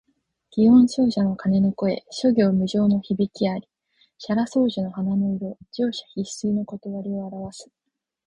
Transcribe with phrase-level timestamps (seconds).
[0.51, 3.67] 祇園精舎の鐘の声、諸行無常の響きあり。
[4.17, 6.65] 沙羅双樹の花の色、盛者必衰の
[7.03, 7.69] 理をあらわす。